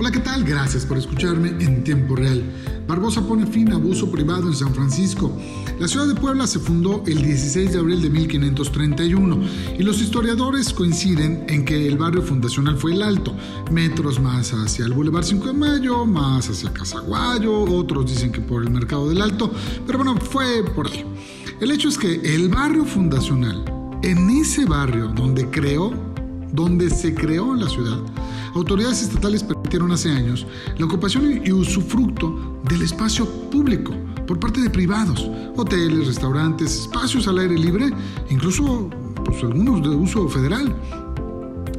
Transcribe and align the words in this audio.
Hola, 0.00 0.10
¿qué 0.10 0.20
tal? 0.20 0.44
Gracias 0.44 0.86
por 0.86 0.96
escucharme 0.96 1.50
en 1.62 1.84
tiempo 1.84 2.16
real. 2.16 2.42
Barbosa 2.88 3.20
pone 3.20 3.44
fin 3.44 3.70
a 3.70 3.74
abuso 3.74 4.10
privado 4.10 4.48
en 4.48 4.54
San 4.54 4.74
Francisco. 4.74 5.30
La 5.78 5.86
ciudad 5.86 6.06
de 6.06 6.14
Puebla 6.14 6.46
se 6.46 6.58
fundó 6.58 7.02
el 7.06 7.20
16 7.20 7.74
de 7.74 7.78
abril 7.78 8.00
de 8.00 8.08
1531 8.08 9.42
y 9.78 9.82
los 9.82 10.00
historiadores 10.00 10.72
coinciden 10.72 11.44
en 11.48 11.66
que 11.66 11.86
el 11.86 11.98
barrio 11.98 12.22
fundacional 12.22 12.78
fue 12.78 12.94
el 12.94 13.02
Alto, 13.02 13.36
metros 13.70 14.18
más 14.18 14.54
hacia 14.54 14.86
el 14.86 14.94
Boulevard 14.94 15.22
5 15.22 15.48
de 15.48 15.52
Mayo, 15.52 16.06
más 16.06 16.48
hacia 16.48 16.72
Casaguayo, 16.72 17.64
otros 17.64 18.06
dicen 18.06 18.32
que 18.32 18.40
por 18.40 18.62
el 18.62 18.70
Mercado 18.70 19.06
del 19.06 19.20
Alto, 19.20 19.52
pero 19.86 19.98
bueno, 19.98 20.16
fue 20.16 20.64
por 20.74 20.86
ahí. 20.86 21.04
El 21.60 21.72
hecho 21.72 21.90
es 21.90 21.98
que 21.98 22.22
el 22.34 22.48
barrio 22.48 22.86
fundacional, 22.86 23.62
en 24.02 24.30
ese 24.30 24.64
barrio 24.64 25.08
donde 25.08 25.50
creó, 25.50 25.92
donde 26.54 26.88
se 26.88 27.14
creó 27.14 27.54
la 27.54 27.68
ciudad, 27.68 28.00
autoridades 28.54 29.02
estatales 29.02 29.42
permitieron 29.42 29.92
hace 29.92 30.10
años 30.10 30.46
la 30.78 30.86
ocupación 30.86 31.40
y 31.44 31.52
usufructo 31.52 32.60
del 32.68 32.82
espacio 32.82 33.26
público 33.50 33.94
por 34.26 34.38
parte 34.38 34.60
de 34.60 34.70
privados, 34.70 35.28
hoteles, 35.56 36.06
restaurantes, 36.06 36.82
espacios 36.82 37.26
al 37.26 37.38
aire 37.38 37.58
libre, 37.58 37.90
incluso 38.28 38.88
pues, 39.24 39.42
algunos 39.42 39.82
de 39.82 39.88
uso 39.88 40.28
federal. 40.28 40.74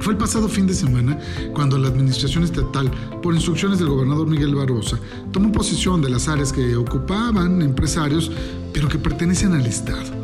Fue 0.00 0.14
el 0.14 0.18
pasado 0.18 0.48
fin 0.48 0.66
de 0.66 0.74
semana 0.74 1.18
cuando 1.52 1.78
la 1.78 1.88
administración 1.88 2.42
estatal, 2.42 2.90
por 3.22 3.34
instrucciones 3.34 3.78
del 3.78 3.88
gobernador 3.88 4.26
Miguel 4.26 4.54
Barbosa, 4.54 4.98
tomó 5.30 5.52
posesión 5.52 6.00
de 6.00 6.10
las 6.10 6.26
áreas 6.26 6.52
que 6.52 6.74
ocupaban 6.74 7.60
empresarios, 7.60 8.32
pero 8.72 8.88
que 8.88 8.98
pertenecen 8.98 9.52
al 9.52 9.66
Estado. 9.66 10.19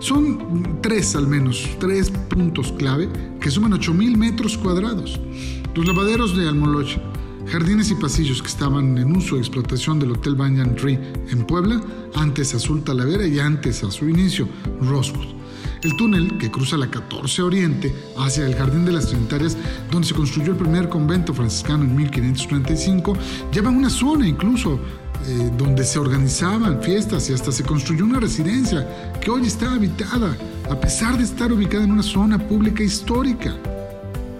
Son 0.00 0.78
tres 0.80 1.16
al 1.16 1.26
menos, 1.26 1.68
tres 1.80 2.10
puntos 2.10 2.72
clave 2.78 3.08
que 3.40 3.50
suman 3.50 3.72
8.000 3.72 4.16
metros 4.16 4.56
cuadrados. 4.56 5.18
Los 5.74 5.86
lavaderos 5.86 6.36
de 6.36 6.48
Almoloch, 6.48 6.98
jardines 7.46 7.90
y 7.90 7.96
pasillos 7.96 8.40
que 8.40 8.48
estaban 8.48 8.96
en 8.96 9.16
uso 9.16 9.36
y 9.36 9.40
explotación 9.40 9.98
del 9.98 10.12
Hotel 10.12 10.36
Banyan 10.36 10.76
Tree 10.76 10.98
en 11.30 11.44
Puebla, 11.46 11.80
antes 12.14 12.54
Azul 12.54 12.84
Talavera 12.84 13.26
y 13.26 13.40
antes 13.40 13.82
a 13.82 13.90
su 13.90 14.08
inicio 14.08 14.48
Rosewood. 14.80 15.36
El 15.82 15.96
túnel 15.96 16.38
que 16.38 16.50
cruza 16.50 16.76
la 16.76 16.90
14 16.90 17.42
Oriente 17.42 17.94
hacia 18.16 18.46
el 18.46 18.54
Jardín 18.54 18.84
de 18.84 18.92
las 18.92 19.08
Trinitarias, 19.08 19.56
donde 19.90 20.06
se 20.06 20.14
construyó 20.14 20.52
el 20.52 20.58
primer 20.58 20.88
convento 20.88 21.34
franciscano 21.34 21.84
en 21.84 21.96
1535, 21.96 23.16
lleva 23.52 23.70
una 23.70 23.90
zona 23.90 24.26
incluso 24.26 24.78
eh, 25.26 25.50
donde 25.58 25.84
se 25.84 25.98
organizaban 25.98 26.82
fiestas 26.82 27.28
y 27.28 27.34
hasta 27.34 27.52
se 27.52 27.64
construyó 27.64 28.04
una 28.04 28.20
residencia 28.20 28.86
que 29.20 29.30
hoy 29.30 29.46
está 29.46 29.72
habitada, 29.72 30.36
a 30.70 30.74
pesar 30.80 31.18
de 31.18 31.24
estar 31.24 31.52
ubicada 31.52 31.84
en 31.84 31.92
una 31.92 32.02
zona 32.02 32.38
pública 32.38 32.82
histórica 32.82 33.54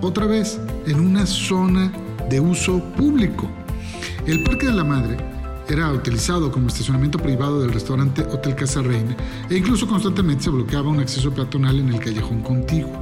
otra 0.00 0.26
vez 0.26 0.58
en 0.86 0.98
una 0.98 1.26
zona 1.26 1.92
de 2.28 2.40
uso 2.40 2.82
público. 2.96 3.48
El 4.26 4.42
Parque 4.42 4.66
de 4.66 4.72
la 4.72 4.84
Madre 4.84 5.16
era 5.68 5.92
utilizado 5.92 6.50
como 6.50 6.68
estacionamiento 6.68 7.18
privado 7.18 7.60
del 7.60 7.72
restaurante 7.72 8.22
Hotel 8.22 8.54
Casa 8.54 8.82
Reina 8.82 9.16
e 9.48 9.56
incluso 9.56 9.86
constantemente 9.86 10.44
se 10.44 10.50
bloqueaba 10.50 10.90
un 10.90 11.00
acceso 11.00 11.32
peatonal 11.32 11.78
en 11.78 11.92
el 11.92 12.00
callejón 12.00 12.42
contiguo. 12.42 12.92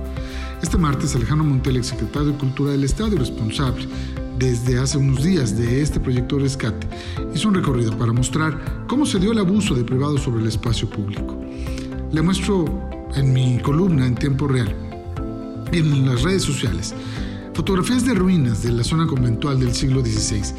Este 0.63 0.77
martes, 0.77 1.15
Alejandro 1.15 1.47
Montel, 1.47 1.77
exsecretario 1.77 2.33
de 2.33 2.39
Cultura 2.39 2.73
del 2.73 2.85
Estado 2.85 3.15
y 3.15 3.19
responsable 3.19 3.89
desde 4.41 4.79
hace 4.79 4.97
unos 4.97 5.23
días 5.23 5.57
de 5.57 5.83
este 5.83 6.01
proyecto 6.01 6.37
de 6.37 6.45
rescate, 6.45 6.89
hizo 7.35 7.49
un 7.49 7.55
recorrido 7.55 7.97
para 7.97 8.13
mostrar 8.13 8.87
cómo 8.89 9.05
se 9.05 9.19
dio 9.19 9.33
el 9.33 9.39
abuso 9.39 9.75
de 9.75 9.85
privados 9.85 10.23
sobre 10.23 10.41
el 10.41 10.49
espacio 10.49 10.89
público. 10.89 11.39
Le 12.11 12.23
muestro 12.23 12.65
en 13.15 13.33
mi 13.35 13.61
columna 13.61 14.07
en 14.07 14.15
tiempo 14.15 14.49
real 14.49 14.75
en 15.73 16.07
las 16.07 16.23
redes 16.23 16.43
sociales 16.43 16.95
fotografías 17.53 18.07
de 18.07 18.15
ruinas 18.15 18.63
de 18.63 18.73
la 18.73 18.83
zona 18.83 19.07
conventual 19.07 19.61
del 19.61 19.75
siglo 19.75 20.01
XVI, 20.01 20.55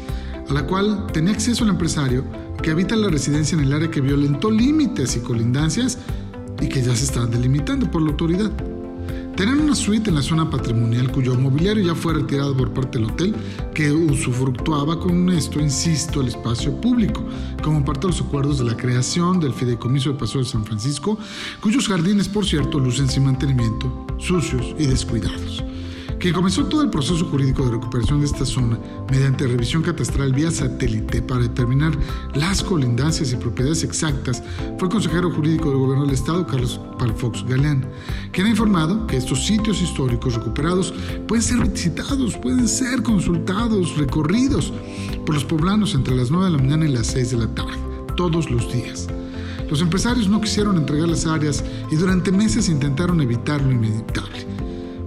a 0.48 0.52
la 0.52 0.64
cual 0.64 1.08
tenía 1.12 1.32
acceso 1.32 1.64
el 1.64 1.70
empresario 1.70 2.24
que 2.62 2.70
habita 2.70 2.94
la 2.94 3.08
residencia 3.08 3.58
en 3.58 3.64
el 3.64 3.72
área 3.72 3.90
que 3.90 4.00
violentó 4.00 4.52
límites 4.52 5.16
y 5.16 5.20
colindancias 5.20 5.98
y 6.60 6.68
que 6.68 6.80
ya 6.80 6.94
se 6.94 7.04
está 7.04 7.26
delimitando 7.26 7.90
por 7.90 8.02
la 8.02 8.10
autoridad. 8.10 8.52
Tenían 9.36 9.60
una 9.60 9.74
suite 9.74 10.10
en 10.10 10.16
la 10.16 10.22
zona 10.22 10.48
patrimonial 10.50 11.10
cuyo 11.10 11.34
mobiliario 11.34 11.82
ya 11.84 11.94
fue 11.94 12.12
retirado 12.12 12.54
por 12.54 12.72
parte 12.72 12.98
del 12.98 13.10
hotel, 13.10 13.34
que 13.74 13.90
usufructuaba 13.90 15.00
con 15.00 15.30
esto, 15.30 15.58
insisto, 15.58 16.20
el 16.20 16.28
espacio 16.28 16.78
público, 16.80 17.24
como 17.62 17.84
parte 17.84 18.02
de 18.02 18.08
los 18.08 18.20
acuerdos 18.20 18.58
de 18.58 18.64
la 18.64 18.76
creación 18.76 19.40
del 19.40 19.54
Fideicomiso 19.54 20.12
de 20.12 20.18
Paso 20.18 20.38
de 20.38 20.44
San 20.44 20.64
Francisco, 20.64 21.18
cuyos 21.60 21.88
jardines, 21.88 22.28
por 22.28 22.44
cierto, 22.44 22.78
lucen 22.78 23.08
sin 23.08 23.24
mantenimiento, 23.24 24.06
sucios 24.18 24.74
y 24.78 24.86
descuidados 24.86 25.64
que 26.22 26.32
comenzó 26.32 26.66
todo 26.66 26.82
el 26.82 26.88
proceso 26.88 27.24
jurídico 27.24 27.64
de 27.64 27.72
recuperación 27.72 28.20
de 28.20 28.26
esta 28.26 28.46
zona 28.46 28.78
mediante 29.10 29.44
revisión 29.44 29.82
catastral 29.82 30.32
vía 30.32 30.52
satélite 30.52 31.20
para 31.20 31.40
determinar 31.40 31.98
las 32.34 32.62
colindancias 32.62 33.32
y 33.32 33.36
propiedades 33.36 33.82
exactas, 33.82 34.40
fue 34.78 34.86
el 34.86 34.92
consejero 34.92 35.32
jurídico 35.32 35.70
del 35.70 35.78
gobierno 35.78 36.06
del 36.06 36.14
estado, 36.14 36.46
Carlos 36.46 36.80
Palfox 36.96 37.44
Galeán, 37.44 37.84
quien 38.30 38.46
ha 38.46 38.50
informado 38.50 39.04
que 39.08 39.16
estos 39.16 39.44
sitios 39.44 39.82
históricos 39.82 40.36
recuperados 40.36 40.94
pueden 41.26 41.42
ser 41.42 41.58
visitados, 41.68 42.36
pueden 42.36 42.68
ser 42.68 43.02
consultados, 43.02 43.96
recorridos 43.96 44.72
por 45.26 45.34
los 45.34 45.44
poblanos 45.44 45.92
entre 45.96 46.14
las 46.14 46.30
9 46.30 46.44
de 46.44 46.52
la 46.52 46.58
mañana 46.58 46.86
y 46.86 46.92
las 46.92 47.08
6 47.08 47.32
de 47.32 47.36
la 47.38 47.48
tarde, 47.48 47.76
todos 48.16 48.48
los 48.48 48.72
días. 48.72 49.08
Los 49.68 49.80
empresarios 49.80 50.28
no 50.28 50.40
quisieron 50.40 50.76
entregar 50.76 51.08
las 51.08 51.26
áreas 51.26 51.64
y 51.90 51.96
durante 51.96 52.30
meses 52.30 52.68
intentaron 52.68 53.20
evitar 53.20 53.60
lo 53.60 53.72
inevitable 53.72 54.51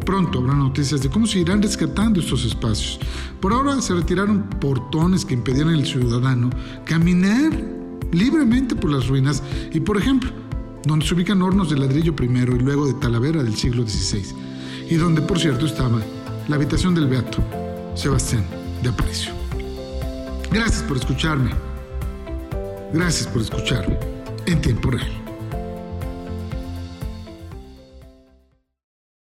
Pronto 0.05 0.39
habrá 0.39 0.53
noticias 0.53 1.01
de 1.01 1.09
cómo 1.09 1.25
se 1.25 1.39
irán 1.39 1.61
rescatando 1.61 2.19
estos 2.19 2.45
espacios. 2.45 2.99
Por 3.39 3.53
ahora 3.53 3.81
se 3.81 3.93
retiraron 3.93 4.43
portones 4.61 5.25
que 5.25 5.33
impedían 5.33 5.69
al 5.69 5.85
ciudadano 5.85 6.51
caminar 6.85 7.51
libremente 8.11 8.75
por 8.75 8.91
las 8.91 9.07
ruinas 9.07 9.41
y, 9.73 9.79
por 9.79 9.97
ejemplo, 9.97 10.29
donde 10.85 11.05
se 11.05 11.15
ubican 11.15 11.41
hornos 11.41 11.69
de 11.69 11.77
ladrillo 11.77 12.15
primero 12.15 12.55
y 12.55 12.59
luego 12.59 12.85
de 12.85 12.93
talavera 12.93 13.43
del 13.43 13.55
siglo 13.55 13.87
XVI, 13.87 14.23
y 14.89 14.95
donde, 14.95 15.21
por 15.21 15.39
cierto, 15.39 15.65
estaba 15.65 15.99
la 16.47 16.55
habitación 16.55 16.93
del 16.93 17.07
Beato 17.07 17.43
Sebastián 17.95 18.45
de 18.83 18.89
Aparicio. 18.89 19.33
Gracias 20.51 20.83
por 20.83 20.97
escucharme. 20.97 21.51
Gracias 22.93 23.27
por 23.27 23.41
escucharme 23.41 23.97
en 24.45 24.61
tiempo 24.61 24.91
real. 24.91 25.24